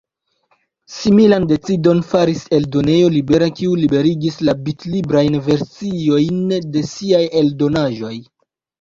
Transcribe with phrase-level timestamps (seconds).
[0.93, 6.45] Similan decidon faris Eldonejo Libera, kiu liberigis la bitlibrajn versiojn
[6.77, 8.17] de siaj eldonaĵoj.